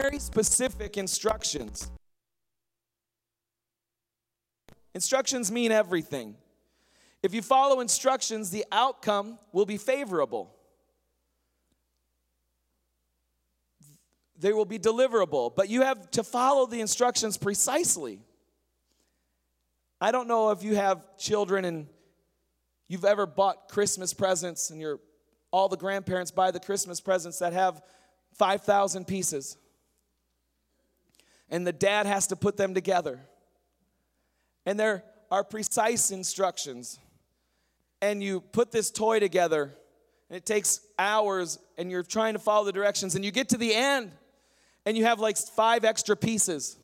[0.00, 1.90] very specific instructions.
[4.94, 6.36] Instructions mean everything.
[7.22, 10.54] If you follow instructions, the outcome will be favorable.
[14.38, 18.20] They will be deliverable, but you have to follow the instructions precisely.
[20.00, 21.88] I don't know if you have children and
[22.86, 25.00] you've ever bought Christmas presents and your
[25.50, 27.82] all the grandparents buy the Christmas presents that have
[28.34, 29.56] 5,000 pieces.
[31.50, 33.20] And the dad has to put them together.
[34.66, 36.98] And there are precise instructions.
[38.00, 39.74] And you put this toy together,
[40.30, 43.56] and it takes hours, and you're trying to follow the directions, and you get to
[43.56, 44.12] the end,
[44.86, 46.76] and you have like five extra pieces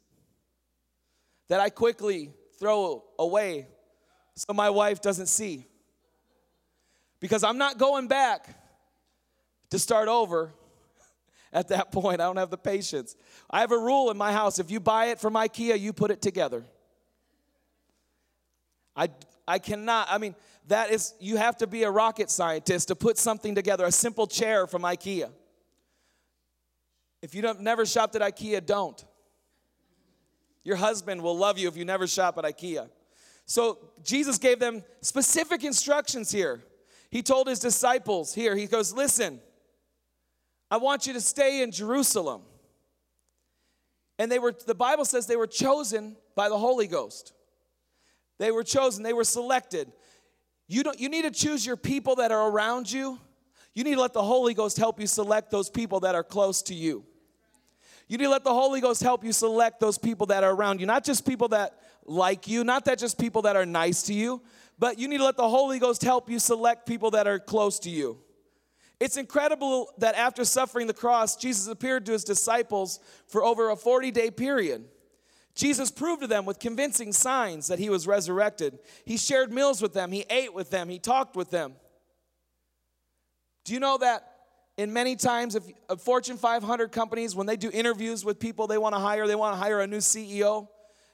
[1.49, 3.69] that I quickly throw away
[4.35, 5.67] so my wife doesn't see.
[7.21, 8.49] Because I'm not going back
[9.71, 10.53] to start over
[11.55, 12.21] at that point.
[12.21, 13.17] I don't have the patience.
[13.49, 16.11] I have a rule in my house if you buy it from IKEA, you put
[16.11, 16.65] it together.
[18.97, 19.09] I,
[19.47, 20.35] I cannot, I mean,
[20.67, 24.27] that is, you have to be a rocket scientist to put something together, a simple
[24.27, 25.31] chair from IKEA.
[27.23, 29.03] If you have never shopped at IKEA, don't.
[30.65, 32.89] Your husband will love you if you never shop at IKEA.
[33.47, 36.65] So Jesus gave them specific instructions here.
[37.11, 39.41] He told his disciples here, he goes, Listen,
[40.75, 42.43] I want you to stay in Jerusalem.
[44.19, 47.33] And they were, the Bible says they were chosen by the Holy Ghost.
[48.41, 49.93] They were chosen, they were selected.
[50.67, 53.21] You, don't, you need to choose your people that are around you.
[53.73, 56.61] You need to let the Holy Ghost help you select those people that are close
[56.63, 57.05] to you.
[58.09, 60.81] You need to let the Holy Ghost help you select those people that are around
[60.81, 64.13] you, not just people that like you, not that just people that are nice to
[64.13, 64.43] you,
[64.77, 67.79] but you need to let the Holy Ghost help you select people that are close
[67.79, 68.19] to you.
[69.01, 73.77] It's incredible that after suffering the cross, Jesus appeared to his disciples for over a
[73.77, 74.85] 40 day period.
[75.55, 78.79] Jesus proved to them with convincing signs that he was resurrected.
[79.05, 81.75] He shared meals with them, he ate with them, he talked with them.
[83.65, 84.35] Do you know that
[84.77, 88.79] in many times, if uh, Fortune 500 companies, when they do interviews with people they
[88.79, 90.69] want to hire, they want to hire a new CEO,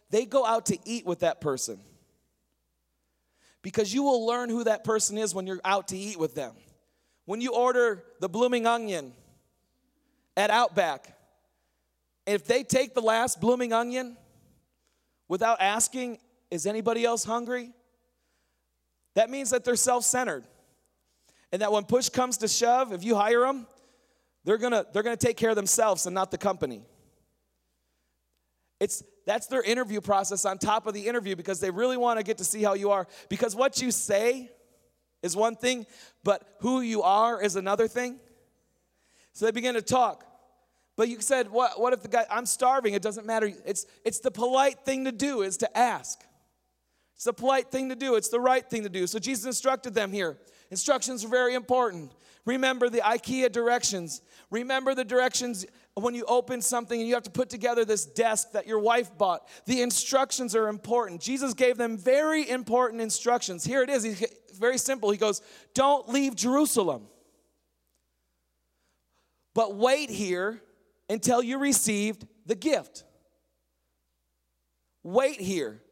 [0.09, 1.79] they go out to eat with that person.
[3.63, 6.55] Because you will learn who that person is when you're out to eat with them.
[7.31, 9.13] When you order the blooming onion
[10.37, 11.17] at Outback,
[12.27, 14.17] if they take the last blooming onion
[15.29, 16.19] without asking,
[16.51, 17.71] is anybody else hungry?
[19.15, 20.43] That means that they're self centered
[21.53, 23.69] and that when push comes to shove, if you hire them,
[24.43, 26.83] they're gonna they're gonna take care of themselves and not the company.
[28.81, 32.25] It's that's their interview process on top of the interview because they really want to
[32.25, 33.07] get to see how you are.
[33.29, 34.51] Because what you say
[35.23, 35.87] is one thing,
[36.25, 38.19] but who you are is another thing.
[39.33, 40.25] So they begin to talk.
[40.97, 43.53] But you said, what, what if the guy, I'm starving, it doesn't matter.
[43.65, 46.21] It's, it's the polite thing to do is to ask.
[47.21, 49.07] It's the polite thing to do, it's the right thing to do.
[49.07, 50.39] So Jesus instructed them here.
[50.71, 52.12] Instructions are very important.
[52.47, 54.23] Remember the IKEA directions.
[54.50, 58.53] Remember the directions when you open something and you have to put together this desk
[58.53, 59.47] that your wife bought.
[59.67, 61.21] The instructions are important.
[61.21, 63.65] Jesus gave them very important instructions.
[63.65, 64.03] Here it is.
[64.03, 64.25] He's
[64.59, 65.11] very simple.
[65.11, 65.43] He goes,
[65.75, 67.03] Don't leave Jerusalem,
[69.53, 70.62] but wait here
[71.11, 73.05] until you received the gift.
[75.03, 75.83] Wait here.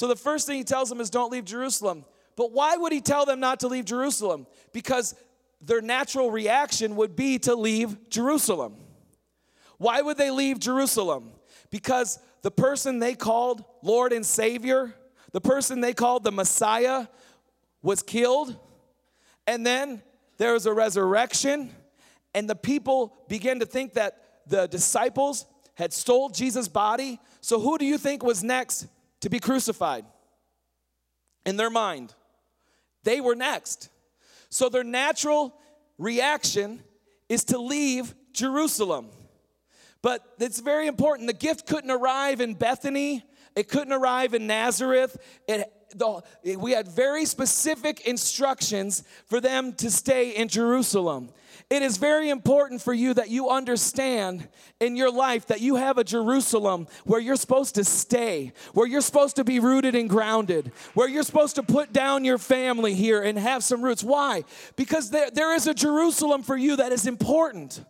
[0.00, 2.06] So the first thing he tells them is, Don't leave Jerusalem.
[2.34, 4.46] But why would he tell them not to leave Jerusalem?
[4.72, 5.14] Because
[5.60, 8.76] their natural reaction would be to leave Jerusalem.
[9.76, 11.32] Why would they leave Jerusalem?
[11.68, 14.94] Because the person they called Lord and Savior,
[15.32, 17.06] the person they called the Messiah,
[17.82, 18.58] was killed.
[19.46, 20.00] And then
[20.38, 21.74] there was a resurrection,
[22.34, 27.20] and the people began to think that the disciples had stole Jesus' body.
[27.42, 28.86] So who do you think was next
[29.20, 30.04] to be crucified?
[31.46, 32.14] In their mind,
[33.04, 33.88] they were next.
[34.50, 35.54] So their natural
[35.98, 36.82] reaction
[37.28, 39.08] is to leave Jerusalem.
[40.02, 41.28] But it's very important.
[41.28, 43.24] The gift couldn't arrive in Bethany,
[43.56, 45.16] it couldn't arrive in Nazareth.
[45.48, 46.22] It, the,
[46.56, 51.30] we had very specific instructions for them to stay in Jerusalem.
[51.70, 54.48] It is very important for you that you understand
[54.80, 59.00] in your life that you have a Jerusalem where you're supposed to stay, where you're
[59.00, 63.22] supposed to be rooted and grounded, where you're supposed to put down your family here
[63.22, 64.02] and have some roots.
[64.02, 64.42] Why?
[64.74, 67.84] Because there, there is a Jerusalem for you that is important.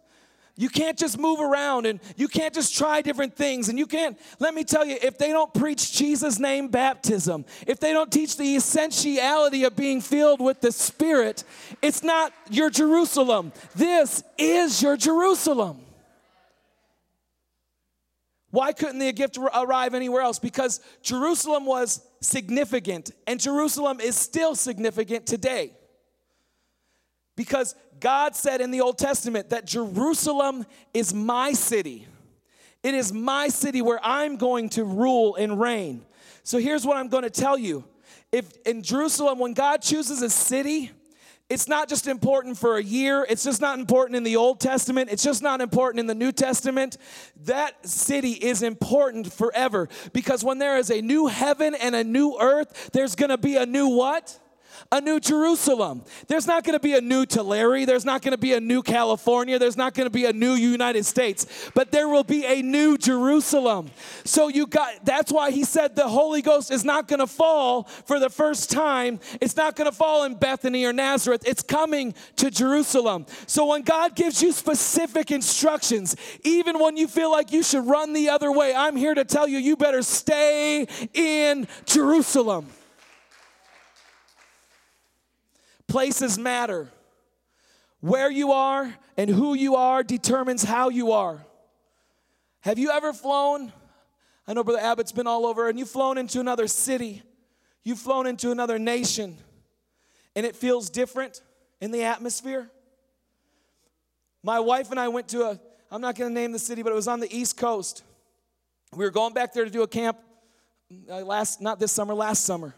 [0.61, 3.71] You can't just move around and you can't just try different things.
[3.71, 7.81] And you can't, let me tell you, if they don't preach Jesus' name baptism, if
[7.81, 11.45] they don't teach the essentiality of being filled with the Spirit,
[11.81, 13.55] it's not your Jerusalem.
[13.75, 15.81] This is your Jerusalem.
[18.51, 20.39] Why couldn't the gift arrive anywhere else?
[20.39, 25.73] Because Jerusalem was significant, and Jerusalem is still significant today.
[27.35, 32.07] Because God said in the Old Testament that Jerusalem is my city.
[32.83, 36.05] It is my city where I'm going to rule and reign.
[36.43, 37.85] So here's what I'm going to tell you.
[38.33, 40.91] If in Jerusalem, when God chooses a city,
[41.51, 43.27] it's not just important for a year.
[43.29, 45.11] It's just not important in the Old Testament.
[45.11, 46.97] It's just not important in the New Testament.
[47.45, 52.39] That city is important forever because when there is a new heaven and a new
[52.41, 54.39] earth, there's going to be a new what?
[54.93, 56.03] A new Jerusalem.
[56.27, 57.87] There's not going to be a new Tulare.
[57.87, 59.59] There's not going to be a new California.
[59.59, 62.97] There's not going to be a new United States, but there will be a new
[62.97, 63.91] Jerusalem.
[64.25, 67.85] So you got that's why he said the Holy Ghost is not going to fall
[67.85, 69.21] for the first time.
[69.41, 71.43] It's not going to fall in Bethany or Nazareth.
[71.47, 73.27] It's coming to Jerusalem.
[73.47, 78.13] So when God gives you specific instructions, even when you feel like you should run
[78.13, 82.67] the other way, I'm here to tell you you better stay in Jerusalem.
[85.91, 86.89] Places matter.
[87.99, 91.45] Where you are and who you are determines how you are.
[92.61, 93.73] Have you ever flown?
[94.47, 97.23] I know Brother Abbott's been all over, and you've flown into another city,
[97.83, 99.37] you've flown into another nation,
[100.37, 101.43] and it feels different
[101.81, 102.71] in the atmosphere.
[104.45, 106.97] My wife and I went to a, I'm not gonna name the city, but it
[106.97, 108.05] was on the East Coast.
[108.95, 110.19] We were going back there to do a camp
[111.11, 112.77] uh, last, not this summer, last summer.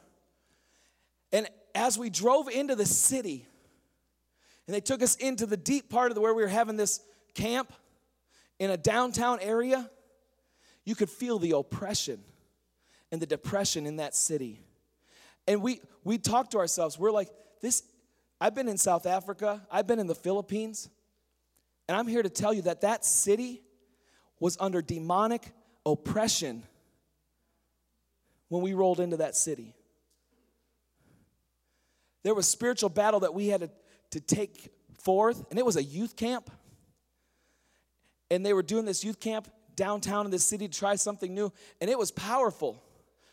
[1.30, 3.46] And as we drove into the city,
[4.66, 7.00] and they took us into the deep part of the, where we were having this
[7.34, 7.72] camp
[8.58, 9.90] in a downtown area,
[10.84, 12.22] you could feel the oppression
[13.10, 14.60] and the depression in that city.
[15.46, 17.28] And we we talked to ourselves, we're like,
[17.60, 17.82] this,
[18.40, 20.88] I've been in South Africa, I've been in the Philippines,
[21.88, 23.62] and I'm here to tell you that that city
[24.40, 25.52] was under demonic
[25.86, 26.64] oppression
[28.48, 29.74] when we rolled into that city.
[32.22, 33.70] There was spiritual battle that we had to,
[34.12, 36.50] to take forth, and it was a youth camp.
[38.30, 41.52] And they were doing this youth camp downtown in the city to try something new,
[41.80, 42.82] and it was powerful.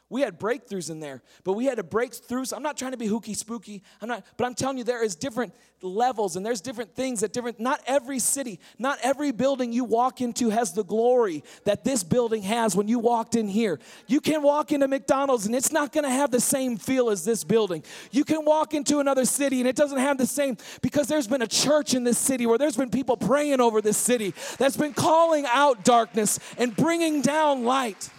[0.09, 2.45] We had breakthroughs in there, but we had to break through.
[2.45, 3.83] So I'm not trying to be hooky spooky.
[4.01, 7.31] I'm not, but I'm telling you, there is different levels and there's different things that
[7.31, 12.03] different, not every city, not every building you walk into has the glory that this
[12.03, 13.79] building has when you walked in here.
[14.07, 17.43] You can walk into McDonald's and it's not gonna have the same feel as this
[17.43, 17.83] building.
[18.11, 21.41] You can walk into another city and it doesn't have the same because there's been
[21.41, 24.93] a church in this city where there's been people praying over this city that's been
[24.93, 28.09] calling out darkness and bringing down light.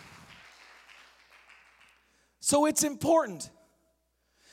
[2.41, 3.51] So it's important.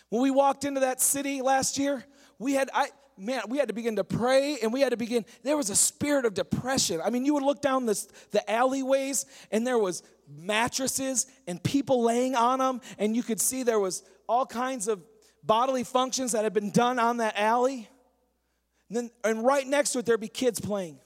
[0.09, 2.03] When we walked into that city last year,
[2.37, 5.25] we had I man, we had to begin to pray and we had to begin
[5.43, 7.01] there was a spirit of depression.
[7.03, 12.03] I mean, you would look down this, the alleyways and there was mattresses and people
[12.03, 15.01] laying on them and you could see there was all kinds of
[15.43, 17.89] bodily functions that had been done on that alley.
[18.89, 20.99] And then and right next to it there'd be kids playing.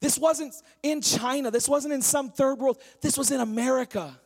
[0.00, 1.50] This wasn't in China.
[1.50, 2.78] This wasn't in some third world.
[3.00, 4.18] This was in America.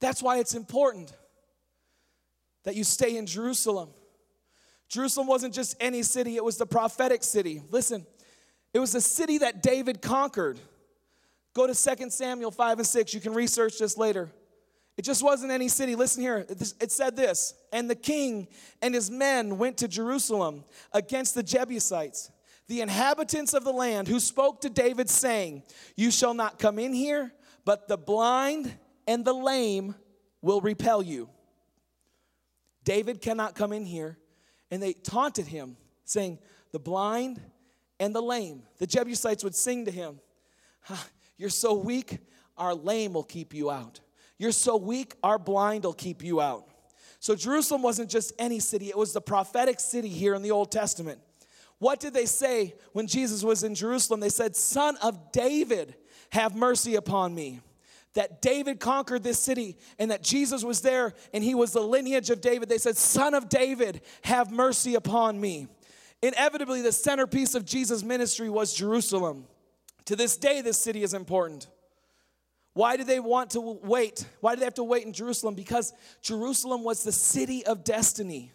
[0.00, 1.12] That's why it's important
[2.64, 3.90] that you stay in Jerusalem.
[4.88, 7.62] Jerusalem wasn't just any city, it was the prophetic city.
[7.70, 8.06] Listen,
[8.72, 10.58] it was the city that David conquered.
[11.54, 13.14] Go to 2 Samuel 5 and 6.
[13.14, 14.30] You can research this later.
[14.96, 15.94] It just wasn't any city.
[15.94, 16.44] Listen here.
[16.48, 18.48] It said this And the king
[18.82, 22.30] and his men went to Jerusalem against the Jebusites,
[22.66, 25.62] the inhabitants of the land, who spoke to David, saying,
[25.96, 27.32] You shall not come in here,
[27.64, 28.72] but the blind
[29.08, 29.96] and the lame
[30.42, 31.30] will repel you.
[32.84, 34.18] David cannot come in here.
[34.70, 36.38] And they taunted him, saying,
[36.72, 37.40] The blind
[37.98, 38.62] and the lame.
[38.76, 40.20] The Jebusites would sing to him,
[41.38, 42.18] You're so weak,
[42.56, 44.00] our lame will keep you out.
[44.36, 46.68] You're so weak, our blind will keep you out.
[47.18, 50.70] So Jerusalem wasn't just any city, it was the prophetic city here in the Old
[50.70, 51.18] Testament.
[51.78, 54.20] What did they say when Jesus was in Jerusalem?
[54.20, 55.94] They said, Son of David,
[56.30, 57.60] have mercy upon me
[58.14, 62.30] that David conquered this city and that Jesus was there and he was the lineage
[62.30, 65.68] of David, they said, Son of David, have mercy upon me.
[66.22, 69.46] Inevitably, the centerpiece of Jesus' ministry was Jerusalem.
[70.06, 71.68] To this day, this city is important.
[72.72, 74.24] Why did they want to wait?
[74.40, 75.54] Why did they have to wait in Jerusalem?
[75.54, 75.92] Because
[76.22, 78.52] Jerusalem was the city of destiny.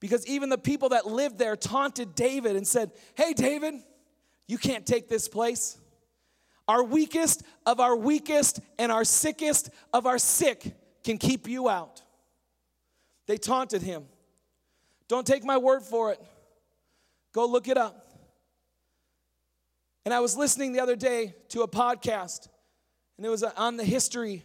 [0.00, 3.74] Because even the people that lived there taunted David and said, Hey, David,
[4.46, 5.78] you can't take this place.
[6.70, 12.00] Our weakest of our weakest and our sickest of our sick can keep you out.
[13.26, 14.04] They taunted him.
[15.08, 16.20] Don't take my word for it.
[17.32, 18.06] Go look it up.
[20.04, 22.46] And I was listening the other day to a podcast,
[23.16, 24.44] and it was uh, on the history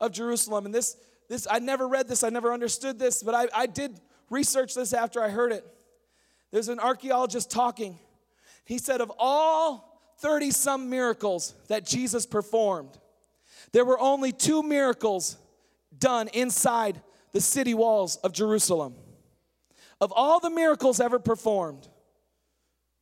[0.00, 0.66] of Jerusalem.
[0.66, 0.96] And this,
[1.28, 3.98] this I never read this, I never understood this, but I, I did
[4.30, 5.66] research this after I heard it.
[6.52, 7.98] There's an archaeologist talking.
[8.64, 12.98] He said, of all 30 some miracles that Jesus performed,
[13.72, 15.36] there were only two miracles
[15.96, 17.00] done inside
[17.32, 18.94] the city walls of Jerusalem.
[20.00, 21.88] Of all the miracles ever performed,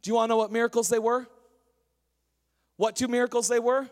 [0.03, 1.27] do you want to know what miracles they were?
[2.77, 3.89] What two miracles they were?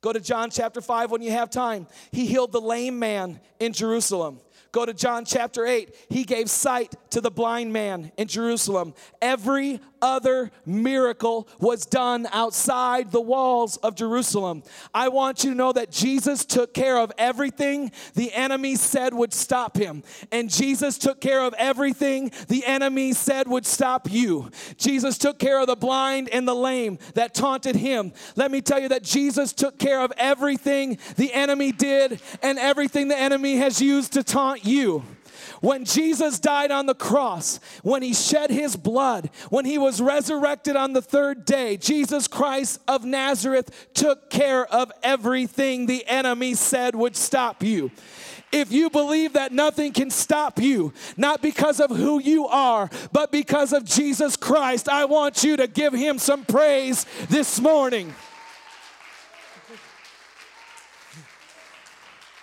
[0.00, 1.86] Go to John chapter 5 when you have time.
[2.10, 4.40] He healed the lame man in Jerusalem.
[4.72, 5.94] Go to John chapter 8.
[6.08, 8.94] He gave sight to the blind man in Jerusalem.
[9.20, 14.62] Every other miracle was done outside the walls of Jerusalem.
[14.94, 19.32] I want you to know that Jesus took care of everything the enemy said would
[19.32, 20.02] stop him.
[20.32, 24.50] And Jesus took care of everything the enemy said would stop you.
[24.76, 28.12] Jesus took care of the blind and the lame that taunted him.
[28.36, 33.08] Let me tell you that Jesus took care of everything the enemy did and everything
[33.08, 35.04] the enemy has used to taunt you.
[35.60, 40.74] When Jesus died on the cross, when he shed his blood, when he was resurrected
[40.74, 46.94] on the third day, Jesus Christ of Nazareth took care of everything the enemy said
[46.94, 47.90] would stop you.
[48.52, 53.30] If you believe that nothing can stop you, not because of who you are, but
[53.30, 58.12] because of Jesus Christ, I want you to give him some praise this morning.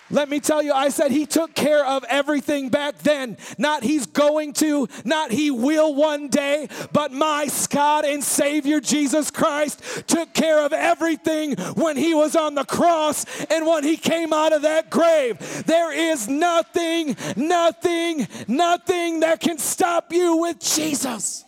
[0.10, 3.38] Let me tell you, I said he took care of everything back then.
[3.58, 9.32] Not he's going to, not he will one day, but my God and Savior Jesus
[9.32, 14.32] Christ took care of everything when he was on the cross and when he came
[14.32, 15.38] out of that grave.
[15.66, 21.47] There is nothing, nothing, nothing that can stop you with Jesus.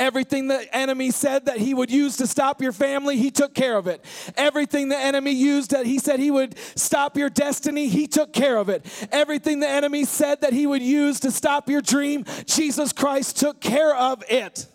[0.00, 3.76] Everything the enemy said that he would use to stop your family, he took care
[3.76, 4.04] of it.
[4.36, 8.58] Everything the enemy used that he said he would stop your destiny, he took care
[8.58, 8.86] of it.
[9.10, 13.60] Everything the enemy said that he would use to stop your dream, Jesus Christ took
[13.60, 14.66] care of it.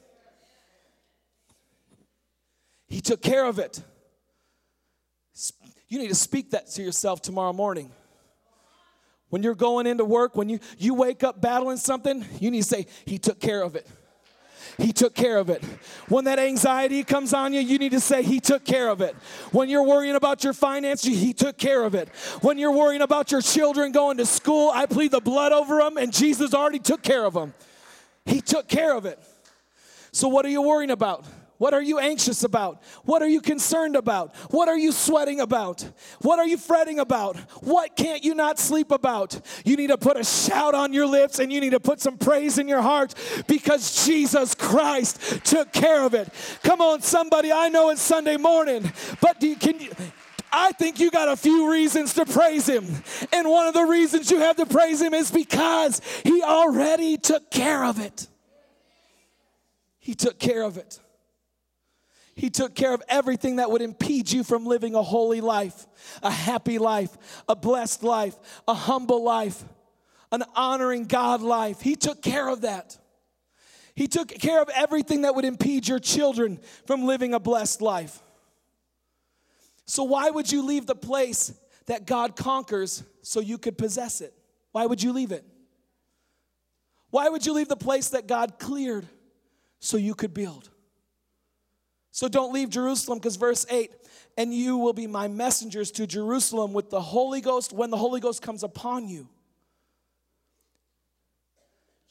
[2.88, 3.82] He took care of it.
[5.88, 7.92] You need to speak that to yourself tomorrow morning.
[9.30, 12.68] When you're going into work, when you, you wake up battling something, you need to
[12.68, 13.88] say, He took care of it.
[14.78, 15.64] He took care of it.
[16.10, 19.16] When that anxiety comes on you, you need to say, He took care of it.
[19.52, 22.10] When you're worrying about your finances, He took care of it.
[22.42, 25.98] When you're worrying about your children going to school, I plead the blood over them,
[25.98, 27.54] and Jesus already took care of them.
[28.26, 29.20] He took care of it.
[30.12, 31.26] So, what are you worrying about?
[31.58, 32.82] What are you anxious about?
[33.04, 34.36] What are you concerned about?
[34.52, 35.82] What are you sweating about?
[36.22, 37.38] What are you fretting about?
[37.64, 39.40] What can't you not sleep about?
[39.64, 42.18] You need to put a shout on your lips and you need to put some
[42.18, 43.14] praise in your heart
[43.48, 46.30] because Jesus Christ took care of it.
[46.64, 47.52] Come on, somebody.
[47.52, 49.92] I know it's Sunday morning, but do can you?
[50.52, 52.86] I think you got a few reasons to praise him.
[53.32, 57.50] And one of the reasons you have to praise him is because he already took
[57.50, 58.28] care of it.
[60.00, 61.00] He took care of it.
[62.36, 65.86] He took care of everything that would impede you from living a holy life,
[66.24, 68.36] a happy life, a blessed life,
[68.68, 69.64] a humble life,
[70.32, 71.82] an honoring God life.
[71.82, 72.98] He took care of that.
[73.96, 78.20] He took care of everything that would impede your children from living a blessed life.
[79.86, 81.54] So, why would you leave the place
[81.86, 84.34] that God conquers so you could possess it?
[84.72, 85.46] Why would you leave it?
[87.12, 89.08] Why would you leave the place that God cleared
[89.80, 90.70] so you could build?
[92.14, 93.92] So don't leave Jerusalem because verse 8,
[94.38, 98.20] and you will be my messengers to Jerusalem with the Holy Ghost when the Holy
[98.20, 99.28] Ghost comes upon you.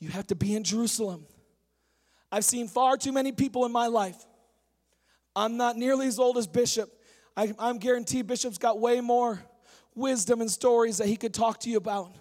[0.00, 1.24] You have to be in Jerusalem.
[2.32, 4.16] I've seen far too many people in my life.
[5.36, 6.92] I'm not nearly as old as Bishop.
[7.36, 9.40] I, am guaranteed Bishop's got way more
[9.94, 12.12] wisdom and stories that he could talk to you about.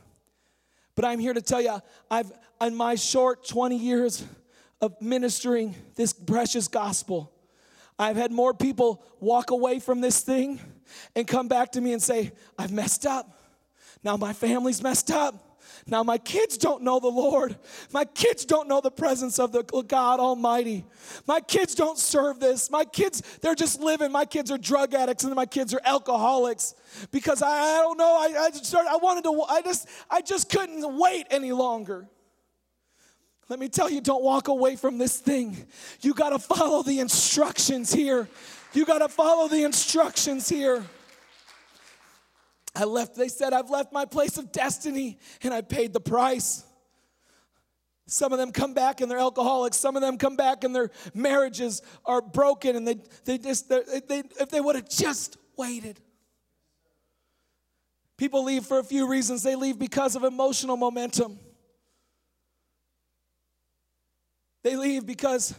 [0.94, 1.80] But I'm here to tell you,
[2.12, 4.24] I've in my short 20 years
[4.82, 7.34] of ministering this precious gospel,
[8.02, 10.60] I've had more people walk away from this thing
[11.16, 13.38] and come back to me and say, I've messed up.
[14.04, 15.52] Now my family's messed up.
[15.88, 17.58] Now, my kids don't know the Lord.
[17.92, 20.86] My kids don't know the presence of the God Almighty.
[21.28, 22.70] My kids don't serve this.
[22.70, 24.12] My kids, they're just living.
[24.12, 26.76] My kids are drug addicts and my kids are alcoholics
[27.12, 28.16] because I, I don't know.
[28.16, 32.08] I, I, started, I wanted to, I just, I just couldn't wait any longer.
[33.52, 35.68] Let me tell you, don't walk away from this thing.
[36.00, 38.30] You got to follow the instructions here.
[38.72, 40.86] You got to follow the instructions here.
[42.74, 46.64] I left, they said, I've left my place of destiny and I paid the price.
[48.08, 49.76] Some of them come back and they're alcoholics.
[49.76, 54.24] Some of them come back and their marriages are broken and they, they just, they,
[54.40, 56.00] if they would have just waited.
[58.16, 59.44] People leave for a few reasons.
[59.44, 61.38] They leave because of emotional momentum.
[64.64, 65.56] They leave because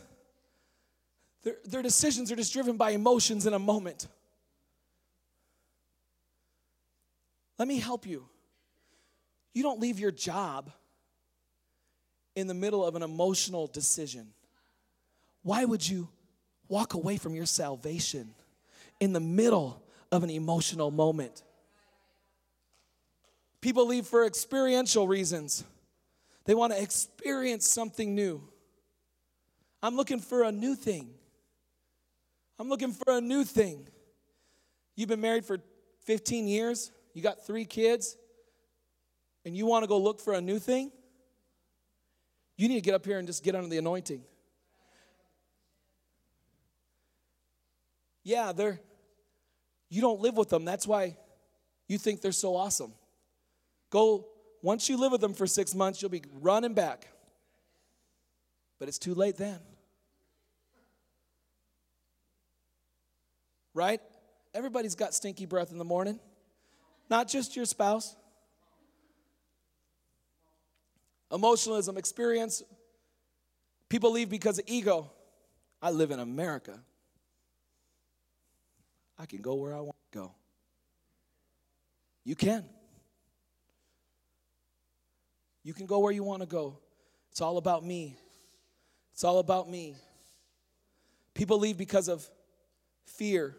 [1.43, 4.07] their, their decisions are just driven by emotions in a moment.
[7.59, 8.29] Let me help you.
[9.53, 10.71] You don't leave your job
[12.35, 14.29] in the middle of an emotional decision.
[15.43, 16.09] Why would you
[16.69, 18.35] walk away from your salvation
[19.01, 21.43] in the middle of an emotional moment?
[23.61, 25.65] People leave for experiential reasons.
[26.45, 28.43] They want to experience something new.
[29.83, 31.11] I'm looking for a new thing.
[32.59, 33.89] I'm looking for a new thing.
[34.95, 35.59] You've been married for
[36.05, 38.17] 15 years, you got three kids,
[39.45, 40.93] and you want to go look for a new thing?
[42.57, 44.23] You need to get up here and just get under the anointing.
[48.23, 48.79] Yeah, they're
[49.89, 50.65] you don't live with them.
[50.65, 51.17] That's why
[51.89, 52.93] you think they're so awesome.
[53.91, 54.27] Go
[54.63, 57.09] once you live with them for 6 months, you'll be running back.
[58.79, 59.59] But it's too late then.
[63.75, 64.01] Right?
[64.55, 66.21] Everybody's got stinky breath in the morning.
[67.09, 68.15] Not just your spouse.
[71.33, 72.63] Emotionalism, experience.
[73.89, 75.11] People leave because of ego.
[75.81, 76.79] I live in America.
[79.19, 80.33] I can go where I want to go.
[82.25, 82.65] You can.
[85.65, 86.79] You can go where you want to go.
[87.31, 88.17] It's all about me.
[89.13, 89.95] It's all about me.
[91.35, 92.29] People leave because of
[93.07, 93.57] fear,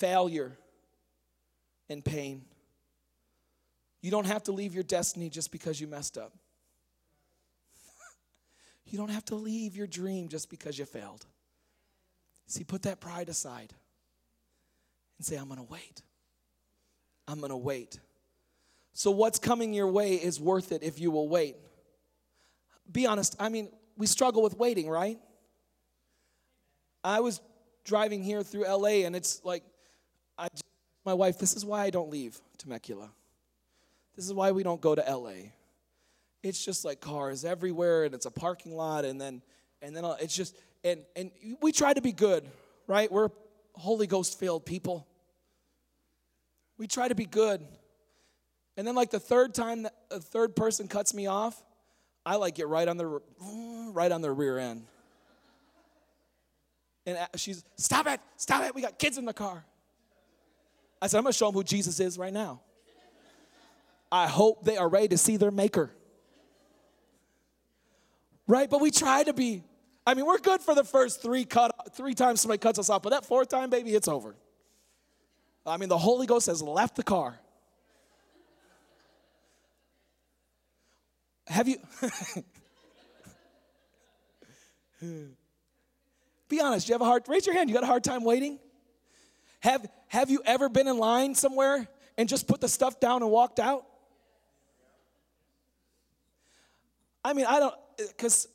[0.00, 0.56] failure,
[1.90, 2.42] and pain.
[4.00, 6.32] You don't have to leave your destiny just because you messed up.
[8.86, 11.24] You don't have to leave your dream just because you failed.
[12.48, 13.72] See, put that pride aside
[15.16, 16.02] and say, I'm going to wait.
[17.28, 18.00] I'm going to wait.
[18.92, 21.54] So, what's coming your way is worth it if you will wait.
[22.90, 23.36] Be honest.
[23.38, 25.20] I mean, we struggle with waiting, right?
[27.04, 27.40] I was
[27.84, 29.62] driving here through LA and it's like,
[30.40, 30.48] I,
[31.04, 33.10] my wife, this is why I don't leave Temecula.
[34.16, 35.52] This is why we don't go to LA
[36.42, 39.42] it's just like cars everywhere and it's a parking lot and then
[39.82, 42.46] and then uh, it's just and and we try to be good
[42.90, 43.10] right?
[43.10, 43.28] We're
[43.74, 45.06] holy ghost filled people.
[46.76, 47.64] We try to be good.
[48.76, 51.62] And then like the third time that a third person cuts me off
[52.26, 53.20] i like get right on the
[53.92, 54.84] right on the rear end.
[57.06, 58.20] And uh, she's stop it!
[58.36, 58.74] Stop it!
[58.74, 59.64] We got kids in the car
[61.00, 62.60] i said i'm going to show them who jesus is right now
[64.10, 65.92] i hope they are ready to see their maker
[68.50, 68.68] right?
[68.68, 69.62] But we try to be.
[70.06, 73.02] I mean, we're good for the first three cut three times somebody cuts us off,
[73.02, 74.34] but that fourth time, baby, it's over.
[75.64, 77.38] I mean, the Holy Ghost has left the car.
[81.46, 81.76] Have you?
[86.48, 88.58] Be honest, you have a hard raise your hand, you got a hard time waiting?
[89.60, 91.86] Have have you ever been in line somewhere
[92.18, 93.86] and just put the stuff down and walked out?
[97.24, 98.48] I mean, I don't because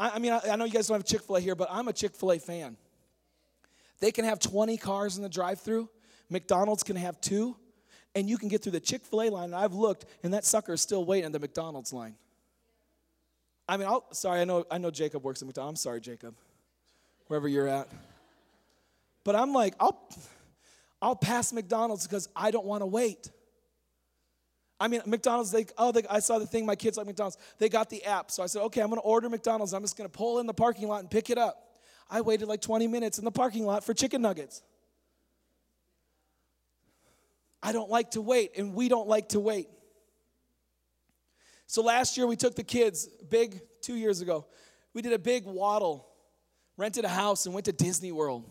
[0.00, 1.68] I, I, mean, I, I know you guys don't have Chick fil A here, but
[1.70, 2.76] I'm a Chick fil A fan.
[4.00, 5.88] They can have 20 cars in the drive through,
[6.28, 7.56] McDonald's can have two,
[8.16, 9.44] and you can get through the Chick fil A line.
[9.44, 12.16] And I've looked, and that sucker is still waiting in the McDonald's line.
[13.68, 15.80] I mean, I'll, sorry, I know, I know Jacob works at McDonald's.
[15.80, 16.34] I'm sorry, Jacob,
[17.28, 17.88] wherever you're at.
[19.24, 20.08] But I'm like, I'll,
[21.00, 23.30] I'll pass McDonald's because I don't want to wait.
[24.78, 27.38] I mean, McDonald's, they, oh, they, I saw the thing, my kids like McDonald's.
[27.58, 28.30] They got the app.
[28.30, 29.72] So I said, okay, I'm going to order McDonald's.
[29.72, 31.78] I'm just going to pull in the parking lot and pick it up.
[32.10, 34.62] I waited like 20 minutes in the parking lot for chicken nuggets.
[37.62, 39.68] I don't like to wait, and we don't like to wait.
[41.66, 44.46] So last year we took the kids, big, two years ago,
[44.92, 46.06] we did a big waddle,
[46.76, 48.44] rented a house, and went to Disney World.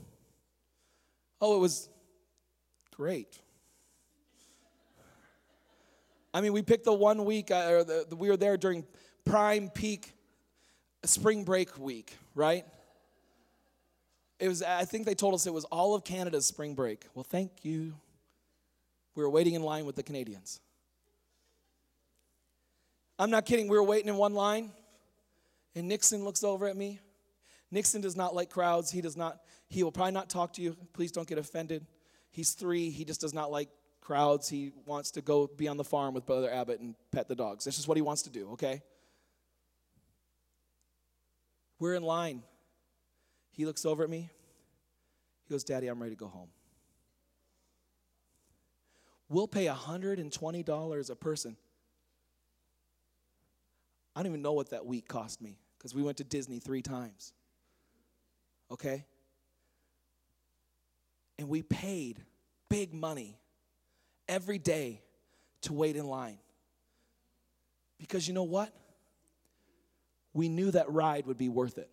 [1.41, 1.89] Oh, it was
[2.95, 3.39] great.
[6.33, 8.85] I mean, we picked the one week, uh, or the, the, we were there during
[9.25, 10.13] prime peak
[11.05, 12.65] spring break week, right?
[14.39, 17.05] It was, I think they told us it was all of Canada's spring break.
[17.13, 17.93] Well, thank you.
[19.15, 20.59] We were waiting in line with the Canadians.
[23.19, 23.67] I'm not kidding.
[23.67, 24.71] We were waiting in one line,
[25.75, 26.99] and Nixon looks over at me.
[27.69, 28.91] Nixon does not like crowds.
[28.91, 29.39] He does not,
[29.73, 30.77] he will probably not talk to you.
[30.93, 31.83] Please don't get offended.
[32.29, 32.91] He's three.
[32.91, 33.69] He just does not like
[34.01, 34.47] crowds.
[34.47, 37.65] He wants to go be on the farm with Brother Abbott and pet the dogs.
[37.65, 38.83] This is what he wants to do, okay?
[41.79, 42.43] We're in line.
[43.49, 44.29] He looks over at me.
[45.47, 46.49] He goes, Daddy, I'm ready to go home.
[49.27, 51.57] We'll pay $120 a person.
[54.15, 56.83] I don't even know what that week cost me because we went to Disney three
[56.83, 57.33] times.
[58.69, 59.05] Okay?
[61.39, 62.21] And we paid
[62.69, 63.37] big money
[64.27, 65.01] every day
[65.61, 66.37] to wait in line.
[67.97, 68.73] Because you know what?
[70.33, 71.89] We knew that ride would be worth it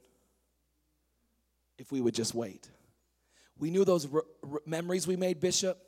[1.79, 2.68] if we would just wait.
[3.59, 5.79] We knew those r- r- memories we made, Bishop,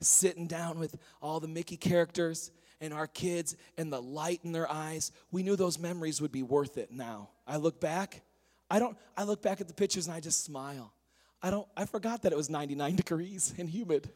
[0.00, 4.70] sitting down with all the Mickey characters and our kids and the light in their
[4.70, 5.12] eyes.
[5.30, 7.30] We knew those memories would be worth it now.
[7.46, 8.22] I look back,
[8.70, 10.92] I don't I look back at the pictures and I just smile.
[11.42, 14.10] I don't I forgot that it was 99 degrees and humid.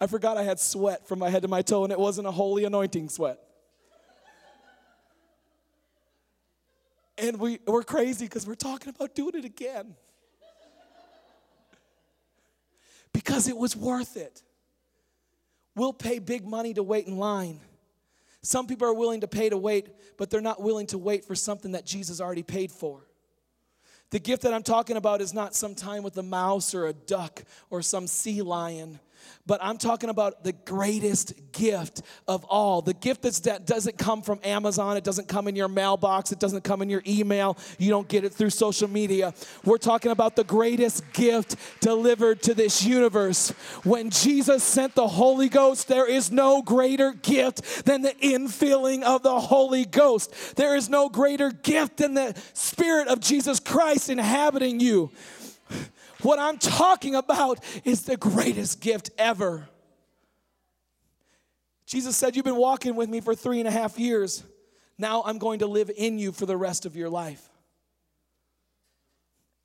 [0.00, 2.30] I forgot I had sweat from my head to my toe and it wasn't a
[2.30, 3.38] holy anointing sweat.
[7.18, 9.96] And we, we're crazy because we're talking about doing it again.
[13.12, 14.42] because it was worth it.
[15.74, 17.60] We'll pay big money to wait in line.
[18.42, 21.34] Some people are willing to pay to wait, but they're not willing to wait for
[21.34, 23.07] something that Jesus already paid for.
[24.10, 26.92] The gift that I'm talking about is not some time with a mouse or a
[26.92, 29.00] duck or some sea lion
[29.46, 32.82] but I'm talking about the greatest gift of all.
[32.82, 36.64] The gift that doesn't come from Amazon, it doesn't come in your mailbox, it doesn't
[36.64, 39.32] come in your email, you don't get it through social media.
[39.64, 43.50] We're talking about the greatest gift delivered to this universe.
[43.84, 49.22] When Jesus sent the Holy Ghost, there is no greater gift than the infilling of
[49.22, 50.56] the Holy Ghost.
[50.56, 55.10] There is no greater gift than the Spirit of Jesus Christ inhabiting you.
[56.22, 59.68] What I'm talking about is the greatest gift ever.
[61.86, 64.44] Jesus said, You've been walking with me for three and a half years.
[64.98, 67.48] Now I'm going to live in you for the rest of your life.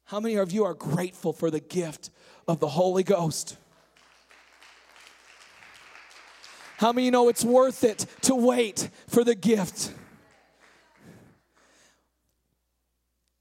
[0.05, 2.11] How many of you are grateful for the gift
[2.47, 3.57] of the Holy Ghost?
[6.77, 9.91] How many know it's worth it to wait for the gift?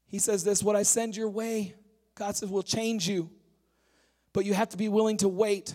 [0.07, 1.75] He says this What I send your way
[2.15, 3.29] God says, we'll change you,
[4.33, 5.73] but you have to be willing to wait.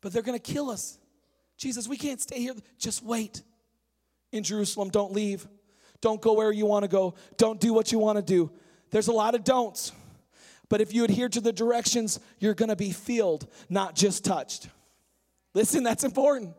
[0.00, 0.98] But they're going to kill us.
[1.56, 2.54] Jesus, we can't stay here.
[2.78, 3.42] Just wait
[4.32, 4.88] in Jerusalem.
[4.88, 5.46] Don't leave.
[6.00, 7.14] Don't go where you want to go.
[7.36, 8.50] Don't do what you want to do.
[8.90, 9.92] There's a lot of don'ts.
[10.68, 14.68] But if you adhere to the directions, you're going to be filled, not just touched.
[15.52, 16.54] Listen, that's important.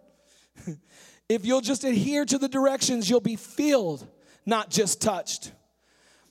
[1.30, 4.06] if you'll just adhere to the directions, you'll be filled,
[4.46, 5.52] not just touched.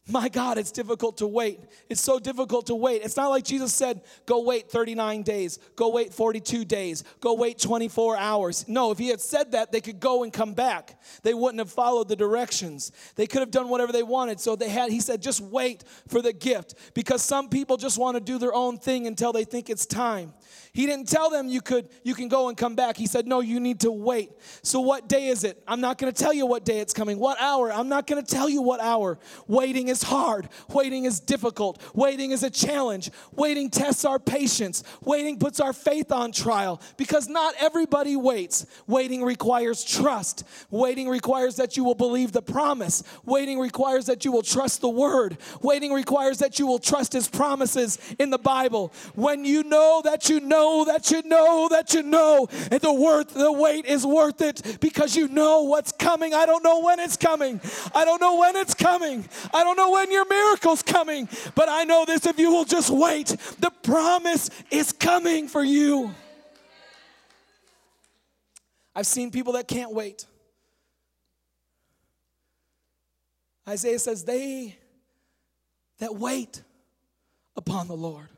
[0.08, 1.60] My God, it's difficult to wait.
[1.88, 3.02] It's so difficult to wait.
[3.04, 7.58] It's not like Jesus said, go wait 39 days, go wait 42 days, go wait
[7.58, 8.66] 24 hours.
[8.66, 11.00] No, if he had said that, they could go and come back.
[11.22, 12.92] They wouldn't have followed the directions.
[13.14, 14.40] They could have done whatever they wanted.
[14.40, 18.16] So they had, he said, just wait for the gift because some people just want
[18.16, 20.32] to do their own thing until they think it's time.
[20.72, 22.96] He didn't tell them you could you can go and come back.
[22.96, 24.30] He said, "No, you need to wait."
[24.62, 25.60] So what day is it?
[25.66, 27.18] I'm not going to tell you what day it's coming.
[27.18, 27.72] What hour?
[27.72, 29.18] I'm not going to tell you what hour.
[29.48, 30.48] Waiting is hard.
[30.68, 31.80] Waiting is difficult.
[31.94, 33.10] Waiting is a challenge.
[33.34, 34.82] Waiting tests our patience.
[35.02, 38.66] Waiting puts our faith on trial because not everybody waits.
[38.86, 40.44] Waiting requires trust.
[40.70, 43.02] Waiting requires that you will believe the promise.
[43.24, 45.38] Waiting requires that you will trust the word.
[45.62, 48.92] Waiting requires that you will trust his promises in the Bible.
[49.14, 53.52] When you know that you know that you know that you know the worth the
[53.52, 56.34] wait is worth it because you know what's coming.
[56.34, 57.60] I don't know when it's coming.
[57.94, 59.28] I don't know when it's coming.
[59.52, 62.90] I don't know when your miracle's coming, but I know this if you will just
[62.90, 66.14] wait, the promise is coming for you.
[68.94, 70.26] I've seen people that can't wait.
[73.68, 74.76] Isaiah says, They
[75.98, 76.62] that wait
[77.56, 78.28] upon the Lord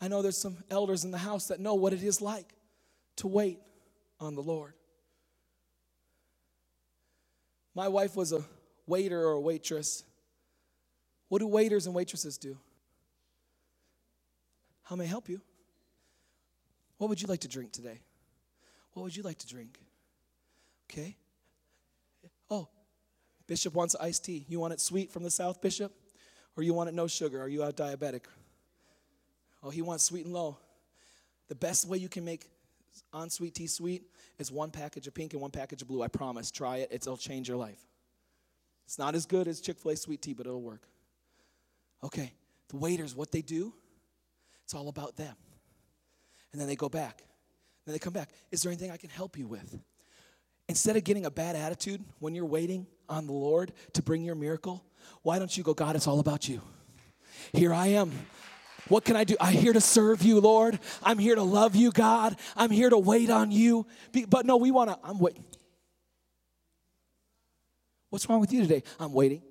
[0.00, 2.54] I know there's some elders in the house that know what it is like
[3.16, 3.58] to wait
[4.20, 4.74] on the Lord.
[7.74, 8.44] My wife was a
[8.88, 10.04] waiter or waitress.
[11.28, 12.56] What do waiters and waitresses do?
[14.84, 15.40] How may I help you?
[16.96, 18.00] What would you like to drink today?
[18.92, 19.78] What would you like to drink?
[20.90, 21.16] Okay.
[22.50, 22.68] Oh,
[23.46, 24.46] Bishop wants iced tea.
[24.48, 25.92] You want it sweet from the South, Bishop?
[26.56, 27.40] Or you want it no sugar?
[27.40, 28.22] Are you a diabetic?
[29.62, 30.56] Oh, he wants sweet and low.
[31.48, 32.46] The best way you can make
[33.12, 34.02] on sweet tea sweet
[34.38, 36.02] is one package of pink and one package of blue.
[36.02, 36.50] I promise.
[36.50, 37.87] Try it, it'll change your life.
[38.88, 40.80] It's not as good as Chick fil A sweet tea, but it'll work.
[42.02, 42.32] Okay,
[42.70, 43.74] the waiters, what they do,
[44.64, 45.36] it's all about them.
[46.52, 47.20] And then they go back.
[47.84, 48.30] Then they come back.
[48.50, 49.78] Is there anything I can help you with?
[50.70, 54.34] Instead of getting a bad attitude when you're waiting on the Lord to bring your
[54.34, 54.82] miracle,
[55.20, 56.62] why don't you go, God, it's all about you.
[57.52, 58.10] Here I am.
[58.88, 59.36] What can I do?
[59.38, 60.78] I'm here to serve you, Lord.
[61.02, 62.36] I'm here to love you, God.
[62.56, 63.86] I'm here to wait on you.
[64.28, 65.44] But no, we want to, I'm waiting.
[68.10, 68.82] What's wrong with you today?
[68.98, 69.42] I'm waiting.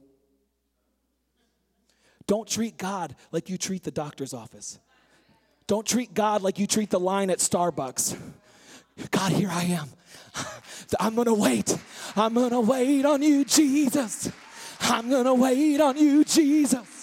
[2.25, 4.79] Don't treat God like you treat the doctor's office.
[5.67, 8.17] Don't treat God like you treat the line at Starbucks.
[9.11, 9.89] God, here I am.
[10.99, 11.77] I'm gonna wait.
[12.15, 14.31] I'm gonna wait on you, Jesus.
[14.81, 16.96] I'm gonna wait on you, Jesus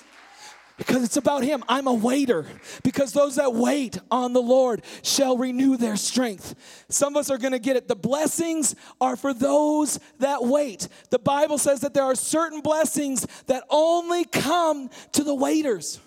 [0.77, 1.63] because it's about him.
[1.69, 2.47] I'm a waiter
[2.83, 6.55] because those that wait on the Lord shall renew their strength.
[6.89, 7.87] Some of us are going to get it.
[7.87, 10.89] The blessings are for those that wait.
[11.11, 16.01] The Bible says that there are certain blessings that only come to the waiters.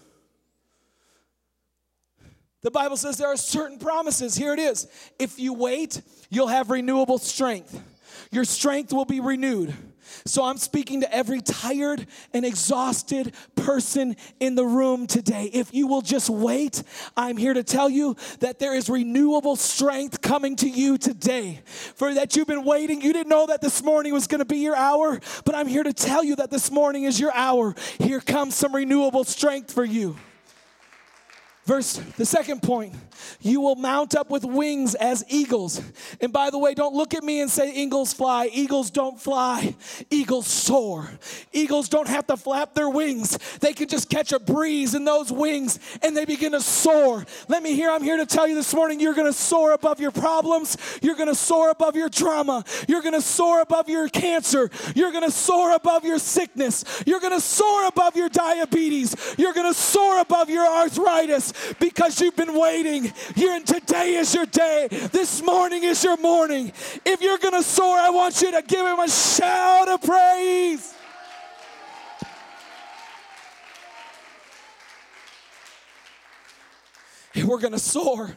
[2.61, 4.36] The Bible says there are certain promises.
[4.36, 4.88] Here it is.
[5.20, 7.82] If you wait, you'll have renewable strength.
[8.32, 9.74] Your strength will be renewed.
[10.26, 15.49] So I'm speaking to every tired and exhausted person in the room today.
[15.53, 16.84] If you will just wait,
[17.16, 21.62] I'm here to tell you that there is renewable strength coming to you today.
[21.95, 24.60] For that you've been waiting, you didn't know that this morning was going to be
[24.60, 27.76] your hour, but I'm here to tell you that this morning is your hour.
[27.99, 30.18] Here comes some renewable strength for you.
[31.68, 32.95] Verse, the second point,
[33.41, 35.82] you will mount up with wings as eagles.
[36.22, 38.49] And by the way, don't look at me and say eagles fly.
[38.53, 39.76] Eagles don't fly,
[40.09, 41.09] eagles soar.
[41.51, 45.30] Eagles don't have to flap their wings, they can just catch a breeze in those
[45.30, 47.26] wings and they begin to soar.
[47.49, 50.11] Let me hear, I'm here to tell you this morning you're gonna soar above your
[50.11, 55.32] problems, you're gonna soar above your drama, you're gonna soar above your cancer, you're gonna
[55.32, 60.65] soar above your sickness, you're gonna soar above your diabetes, you're gonna soar above your
[60.65, 63.12] arthritis because you've been waiting.
[63.36, 64.88] You're, in today is your day.
[64.89, 66.72] This morning is your morning.
[67.05, 70.93] If you're to soar, I want you to give him a shout of praise.
[77.36, 78.36] We're to soar.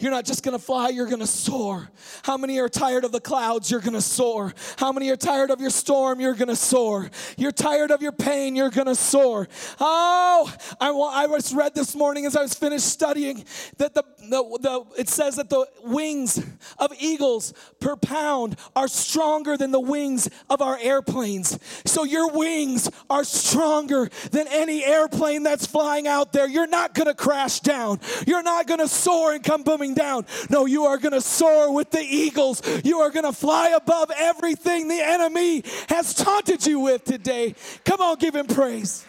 [0.00, 1.90] You're not just gonna fly, you're gonna soar.
[2.22, 3.70] How many are tired of the clouds?
[3.70, 4.54] You're gonna soar.
[4.78, 6.20] How many are tired of your storm?
[6.20, 7.10] You're gonna soar.
[7.36, 8.56] You're tired of your pain?
[8.56, 9.46] You're gonna soar.
[9.78, 13.44] Oh, I, I was read this morning as I was finished studying
[13.76, 16.42] that the, the, the it says that the wings
[16.78, 21.58] of eagles per pound are stronger than the wings of our airplanes.
[21.84, 26.48] So your wings are stronger than any airplane that's flying out there.
[26.48, 28.00] You're not gonna crash down.
[28.26, 30.26] You're not gonna soar and come booming down.
[30.48, 32.62] No, you are going to soar with the eagles.
[32.84, 37.54] You are going to fly above everything the enemy has taunted you with today.
[37.84, 39.04] Come on, give him praise.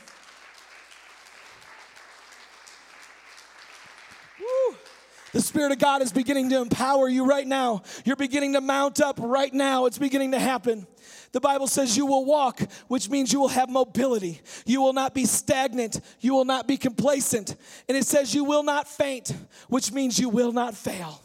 [5.34, 7.84] The Spirit of God is beginning to empower you right now.
[8.04, 9.86] You're beginning to mount up right now.
[9.86, 10.86] It's beginning to happen.
[11.32, 14.42] The Bible says you will walk, which means you will have mobility.
[14.66, 16.02] You will not be stagnant.
[16.20, 17.56] You will not be complacent.
[17.88, 19.34] And it says you will not faint,
[19.70, 21.22] which means you will not fail.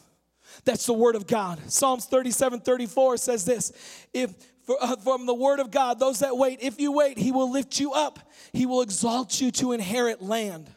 [0.63, 1.59] That's the word of God.
[1.71, 3.71] Psalms 37 34 says this
[4.13, 4.33] If
[4.81, 7.79] uh, from the word of God, those that wait, if you wait, he will lift
[7.79, 8.19] you up,
[8.53, 10.69] he will exalt you to inherit land.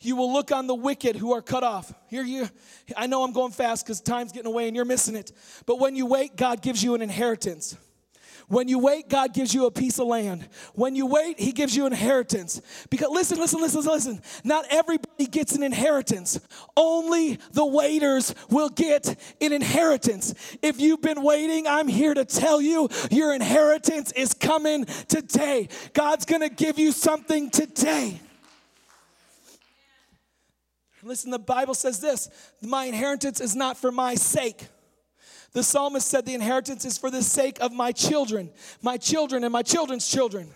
[0.00, 1.92] You will look on the wicked who are cut off.
[2.08, 2.48] Here you
[2.96, 5.32] I know I'm going fast because time's getting away and you're missing it.
[5.66, 7.76] But when you wait, God gives you an inheritance.
[8.50, 10.48] When you wait, God gives you a piece of land.
[10.74, 12.60] When you wait, He gives you inheritance.
[12.90, 14.22] Because listen, listen, listen, listen.
[14.42, 16.40] Not everybody gets an inheritance.
[16.76, 20.34] Only the waiters will get an inheritance.
[20.62, 25.68] If you've been waiting, I'm here to tell you your inheritance is coming today.
[25.92, 28.18] God's gonna give you something today.
[31.04, 32.28] Listen, the Bible says this
[32.60, 34.66] my inheritance is not for my sake.
[35.52, 38.50] The psalmist said, The inheritance is for the sake of my children,
[38.82, 40.50] my children, and my children's children.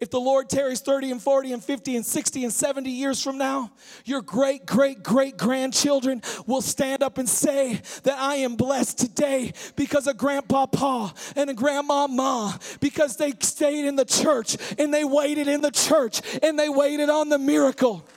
[0.00, 3.36] If the Lord tarries 30 and 40 and 50 and 60 and 70 years from
[3.36, 3.70] now,
[4.06, 9.52] your great, great, great grandchildren will stand up and say that I am blessed today
[9.76, 14.92] because of Grandpa Pa and a Grandma Ma, because they stayed in the church and
[14.92, 18.08] they waited in the church and they waited on the miracle.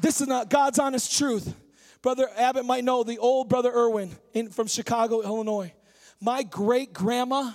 [0.00, 1.54] This is not God's honest truth.
[2.02, 5.72] Brother Abbott might know the old Brother Irwin in, from Chicago, Illinois.
[6.20, 7.52] My great grandma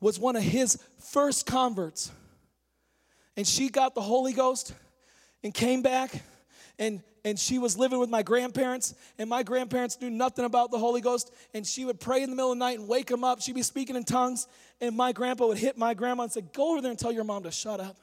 [0.00, 2.10] was one of his first converts.
[3.36, 4.74] And she got the Holy Ghost
[5.42, 6.22] and came back
[6.78, 10.78] and and she was living with my grandparents, and my grandparents knew nothing about the
[10.78, 11.32] Holy Ghost.
[11.54, 13.40] And she would pray in the middle of the night and wake them up.
[13.40, 14.48] She'd be speaking in tongues,
[14.80, 17.24] and my grandpa would hit my grandma and say, Go over there and tell your
[17.24, 17.96] mom to shut up.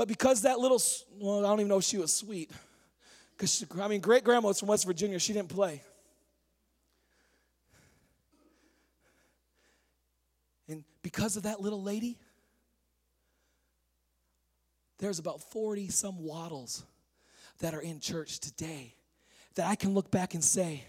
[0.00, 0.80] But because that little,
[1.18, 2.50] well, I don't even know if she was sweet,
[3.36, 5.18] Because, I mean, great grandma was from West Virginia.
[5.18, 5.82] She didn't play.
[10.70, 12.16] And because of that little lady,
[15.00, 16.82] there's about 40 some waddles
[17.58, 18.94] that are in church today
[19.56, 20.82] that I can look back and say,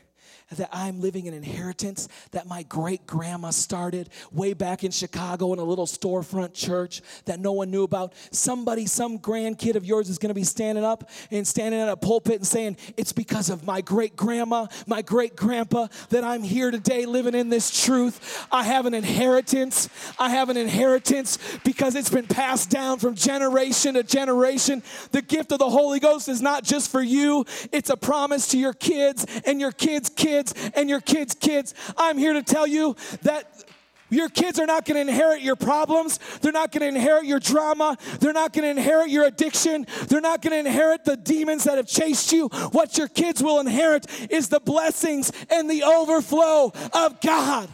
[0.55, 5.59] that I'm living an inheritance that my great grandma started way back in Chicago in
[5.59, 8.13] a little storefront church that no one knew about.
[8.31, 11.95] Somebody, some grandkid of yours is going to be standing up and standing at a
[11.95, 16.71] pulpit and saying, It's because of my great grandma, my great grandpa that I'm here
[16.71, 18.47] today living in this truth.
[18.51, 19.89] I have an inheritance.
[20.19, 24.83] I have an inheritance because it's been passed down from generation to generation.
[25.11, 28.57] The gift of the Holy Ghost is not just for you, it's a promise to
[28.57, 31.73] your kids and your kids' kids and your kids' kids.
[31.97, 33.65] I'm here to tell you that
[34.09, 36.19] your kids are not going to inherit your problems.
[36.41, 37.97] They're not going to inherit your drama.
[38.19, 39.87] They're not going to inherit your addiction.
[40.07, 42.49] They're not going to inherit the demons that have chased you.
[42.73, 47.69] What your kids will inherit is the blessings and the overflow of God.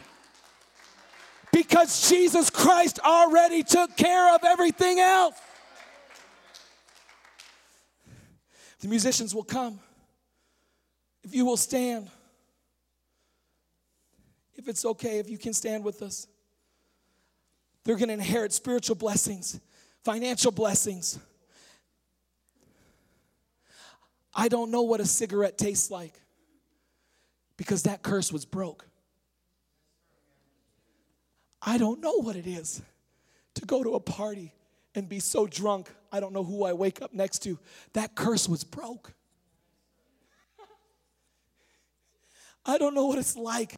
[1.51, 5.35] Because Jesus Christ already took care of everything else.
[8.79, 9.79] The musicians will come
[11.23, 12.11] if you will stand
[14.67, 16.27] it's okay, if you can stand with us.
[17.83, 19.59] They're going to inherit spiritual blessings,
[20.03, 21.19] financial blessings.
[24.35, 26.13] I don't know what a cigarette tastes like
[27.55, 28.85] because that curse was broke.
[31.61, 32.81] I don't know what it is
[33.55, 34.53] to go to a party
[34.93, 37.59] and be so drunk, I don't know who I wake up next to.
[37.93, 39.13] That curse was broke.
[42.65, 43.75] I don't know what it's like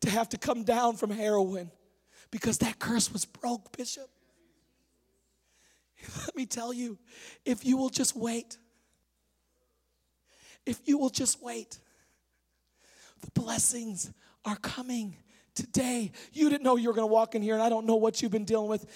[0.00, 1.70] to have to come down from heroin
[2.30, 4.08] because that curse was broke, Bishop.
[6.26, 6.98] Let me tell you,
[7.44, 8.58] if you will just wait,
[10.64, 11.78] if you will just wait,
[13.20, 14.12] the blessings
[14.44, 15.16] are coming
[15.56, 16.12] today.
[16.32, 18.22] You didn't know you were going to walk in here, and I don't know what
[18.22, 18.86] you've been dealing with.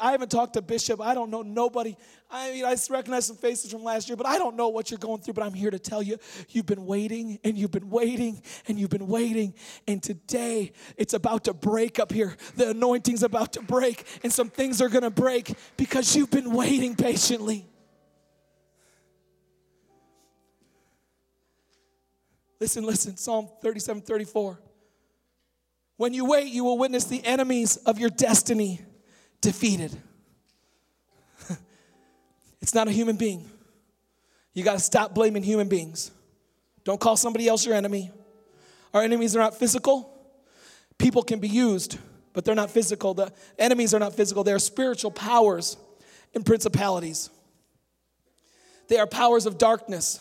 [0.00, 1.00] I haven't talked to Bishop.
[1.00, 1.96] I don't know nobody.
[2.30, 4.98] I mean, I recognize some faces from last year, but I don't know what you're
[4.98, 5.34] going through.
[5.34, 6.16] But I'm here to tell you,
[6.48, 9.54] you've been waiting, and you've been waiting, and you've been waiting.
[9.86, 12.36] And today, it's about to break up here.
[12.56, 16.52] The anointing's about to break, and some things are going to break because you've been
[16.52, 17.68] waiting patiently.
[22.58, 24.58] Listen, listen, Psalm 37 34.
[25.96, 28.80] When you wait, you will witness the enemies of your destiny
[29.40, 29.96] defeated.
[32.60, 33.48] it's not a human being.
[34.52, 36.10] You got to stop blaming human beings.
[36.84, 38.10] Don't call somebody else your enemy.
[38.94, 40.12] Our enemies are not physical.
[40.98, 41.98] People can be used,
[42.32, 43.14] but they're not physical.
[43.14, 45.76] The enemies are not physical, they are spiritual powers
[46.34, 47.30] and principalities.
[48.88, 50.20] They are powers of darkness.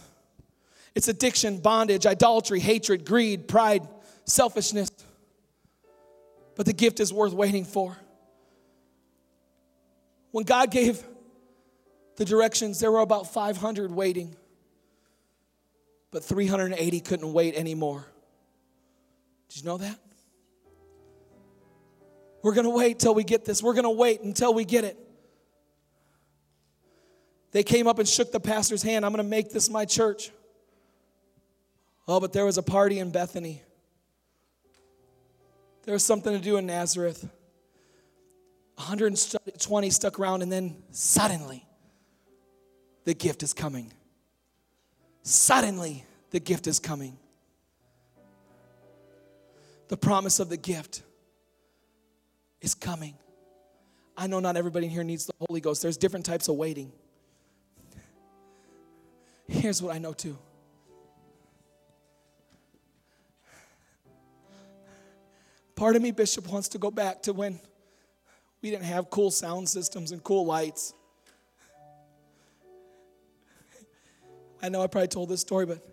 [0.95, 3.87] It's addiction, bondage, idolatry, hatred, greed, pride,
[4.25, 4.89] selfishness
[6.55, 7.97] but the gift is worth waiting for.
[10.31, 11.03] When God gave
[12.17, 14.35] the directions, there were about 500 waiting,
[16.11, 18.05] but 380 couldn't wait anymore.
[19.49, 19.99] Did you know that?
[22.41, 23.63] We're going to wait till we get this.
[23.63, 24.99] We're going to wait until we get it.
[27.51, 29.05] They came up and shook the pastor's hand.
[29.05, 30.29] I'm going to make this my church.
[32.07, 33.61] Oh, but there was a party in Bethany.
[35.85, 37.29] There was something to do in Nazareth.
[38.75, 41.65] 120 stuck around, and then suddenly,
[43.05, 43.93] the gift is coming.
[45.21, 47.17] Suddenly, the gift is coming.
[49.87, 51.03] The promise of the gift
[52.61, 53.13] is coming.
[54.17, 55.83] I know not everybody in here needs the Holy Ghost.
[55.83, 56.91] There's different types of waiting.
[59.47, 60.37] Here's what I know too
[65.75, 67.59] Part of me, Bishop, wants to go back to when
[68.61, 70.93] we didn't have cool sound systems and cool lights.
[74.63, 75.85] I know I probably told this story, but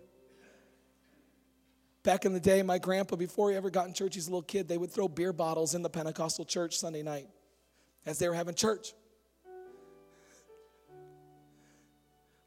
[2.05, 4.43] back in the day, my grandpa, before he ever got in church, he's a little
[4.43, 7.26] kid, they would throw beer bottles in the Pentecostal church Sunday night
[8.07, 8.95] as they were having church.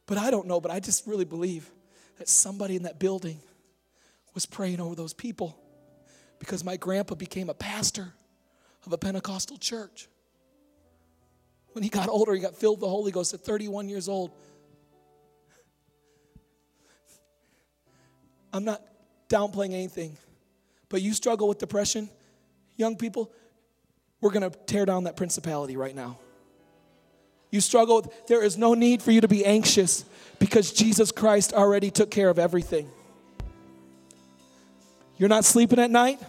[0.07, 1.69] But I don't know, but I just really believe
[2.17, 3.39] that somebody in that building
[4.33, 5.59] was praying over those people
[6.39, 8.13] because my grandpa became a pastor
[8.85, 10.07] of a Pentecostal church.
[11.73, 14.31] When he got older, he got filled with the Holy Ghost at 31 years old.
[18.53, 18.81] I'm not
[19.27, 20.17] downplaying anything,
[20.87, 22.09] but you struggle with depression,
[22.77, 23.31] young people,
[24.21, 26.17] we're going to tear down that principality right now.
[27.51, 30.05] you struggle with, there is no need for you to be anxious
[30.39, 32.89] because Jesus Christ already took care of everything.
[35.17, 36.19] You're not sleeping at night?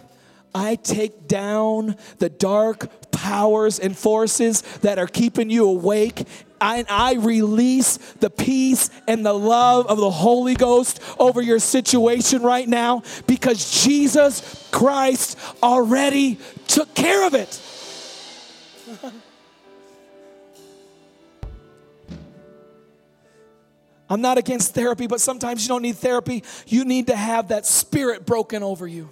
[0.55, 6.25] I take down the dark powers and forces that are keeping you awake.
[6.59, 12.41] And I release the peace and the love of the Holy Ghost over your situation
[12.41, 17.61] right now because Jesus Christ already took care of it.
[24.09, 26.43] I'm not against therapy, but sometimes you don't need therapy.
[26.65, 29.09] You need to have that spirit broken over you.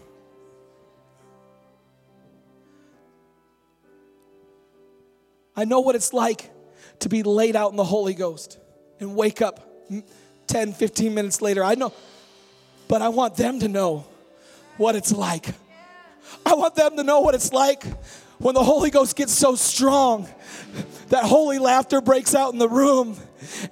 [5.55, 6.51] I know what it's like
[6.99, 8.57] to be laid out in the Holy Ghost
[8.99, 9.67] and wake up
[10.47, 11.63] 10, 15 minutes later.
[11.63, 11.93] I know,
[12.87, 14.05] but I want them to know
[14.77, 15.53] what it's like.
[16.45, 17.83] I want them to know what it's like
[18.39, 20.27] when the Holy Ghost gets so strong
[21.09, 23.17] that holy laughter breaks out in the room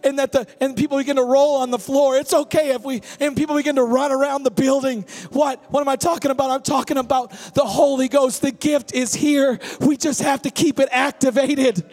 [0.04, 2.16] and that the and people begin to roll on the floor.
[2.18, 5.06] It's okay if we and people begin to run around the building.
[5.32, 5.64] What?
[5.72, 6.52] What am I talking about?
[6.52, 8.42] I'm talking about the Holy Ghost.
[8.42, 9.60] The gift is here.
[9.80, 11.84] We just have to keep it activated.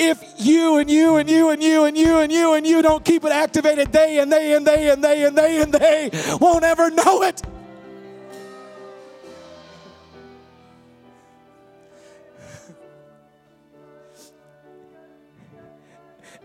[0.00, 3.04] If you and you and you and you and you and you and you don't
[3.04, 6.64] keep it activated, they and they and they and they and they and they won't
[6.64, 7.42] ever know it.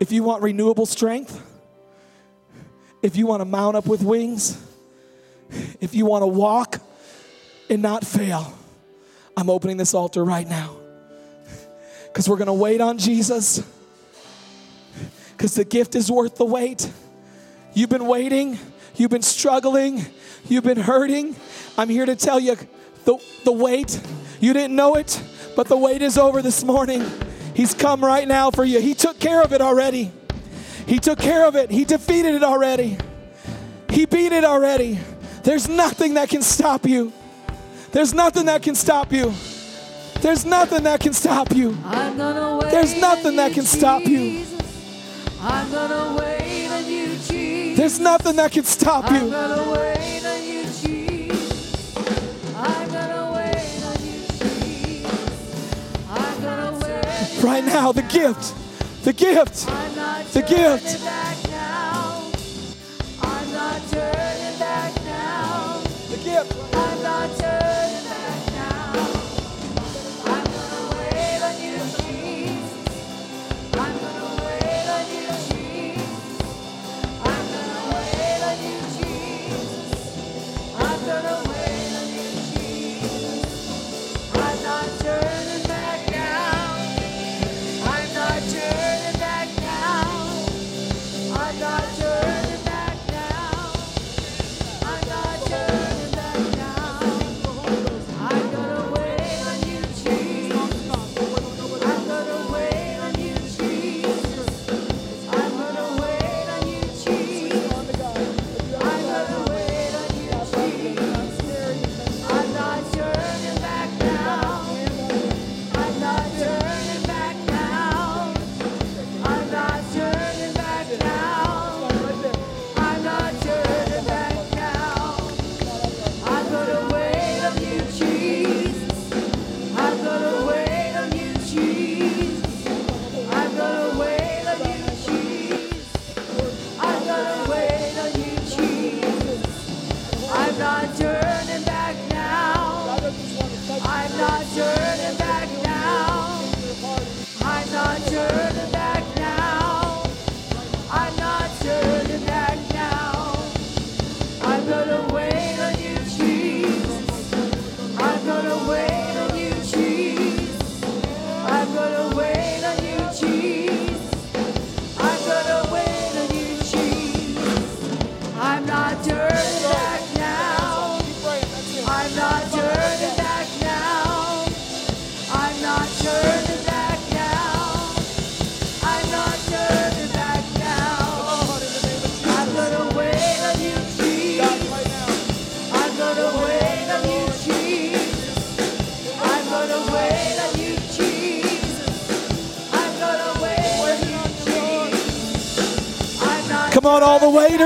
[0.04, 1.42] If you want renewable strength,
[3.02, 4.62] if you want to mount up with wings,
[5.80, 6.82] if you want to walk
[7.70, 8.54] and not fail,
[9.38, 10.76] I'm opening this altar right now.
[12.08, 13.66] Because we're going to wait on Jesus.
[15.38, 16.92] Because the gift is worth the wait.
[17.74, 18.60] You've been waiting,
[18.96, 20.06] you've been struggling,
[20.50, 21.34] you've been hurting.
[21.78, 22.58] I'm here to tell you
[23.06, 24.02] the, the wait,
[24.42, 25.24] you didn't know it,
[25.56, 27.10] but the wait is over this morning.
[27.54, 28.80] He's come right now for you.
[28.80, 30.12] He took care of it already.
[30.88, 31.72] He took care of it.
[31.72, 32.98] He defeated it already.
[33.90, 35.00] He beat it already.
[35.44, 37.14] There's nothing that can stop you.
[37.92, 39.34] There's nothing that can stop you.
[40.22, 41.78] There's nothing that can stop you.
[42.72, 44.46] There's nothing that can stop you.
[45.42, 47.78] I'm gonna wait on you, Jesus.
[47.78, 50.13] There's nothing that can stop you.
[57.44, 58.56] Right now the gift,
[59.04, 59.68] the gift,
[60.34, 61.53] the gift.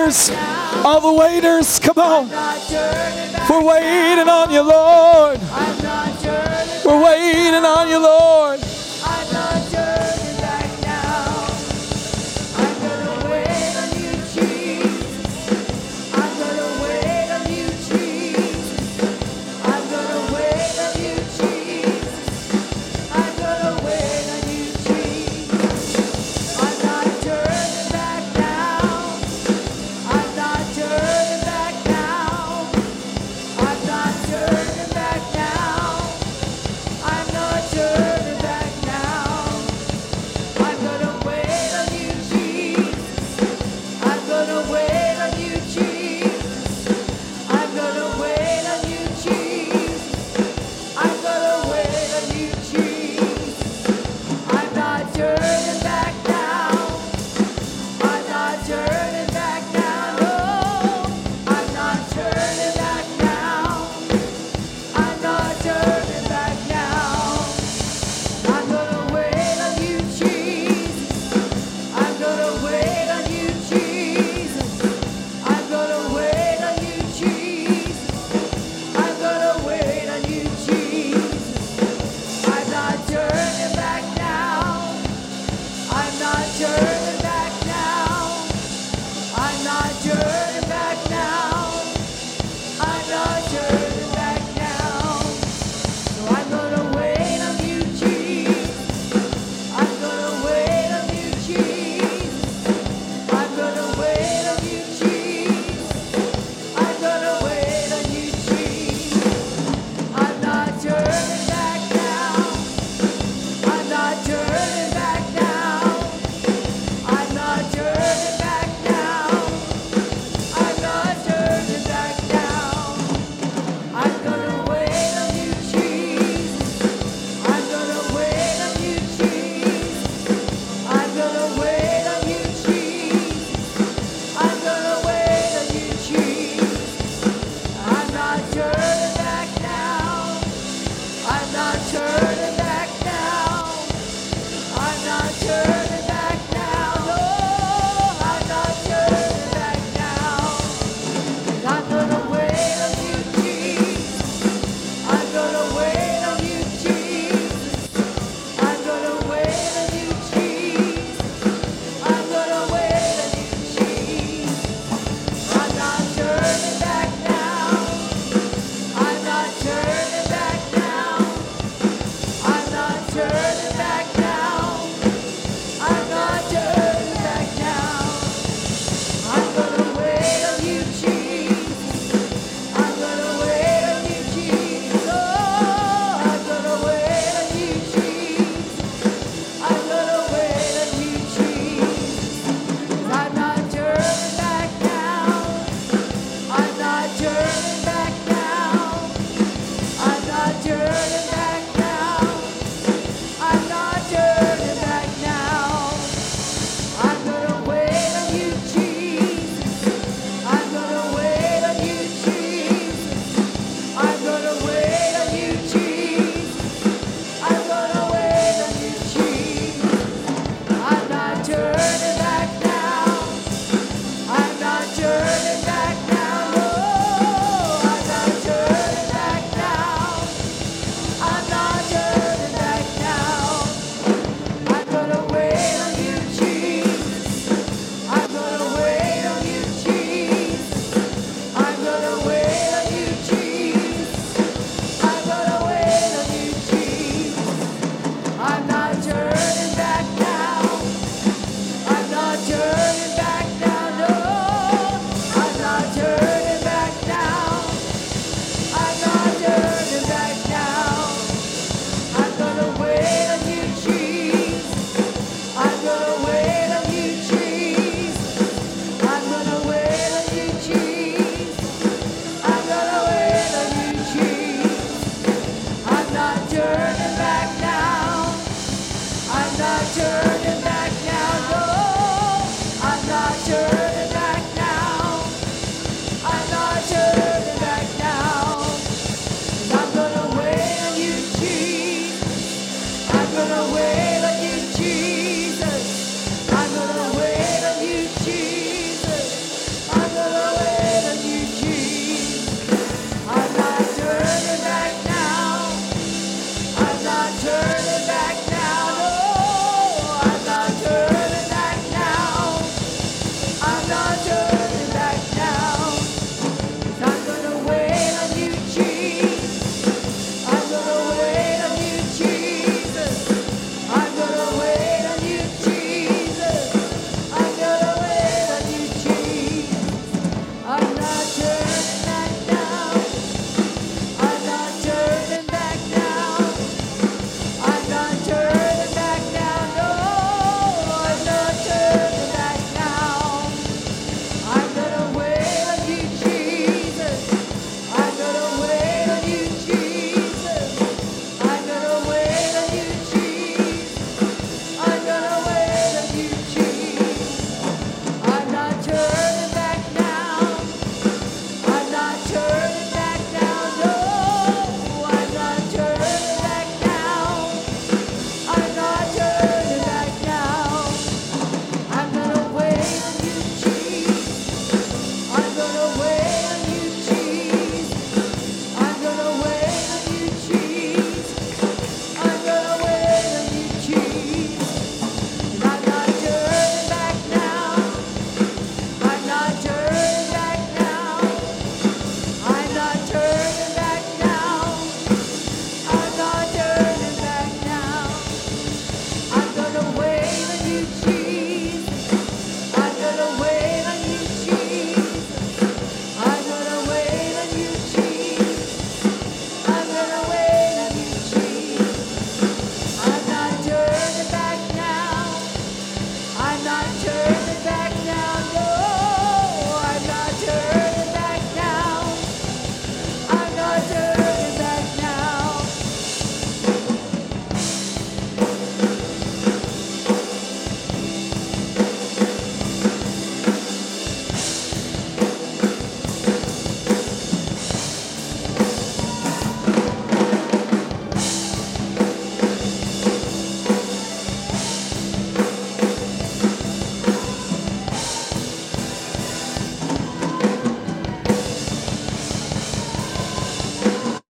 [0.07, 0.29] waiters,
[0.85, 2.29] all the waiters, come on.
[3.49, 5.39] We're waiting on you, Lord.
[6.85, 8.66] We're waiting on you, Lord.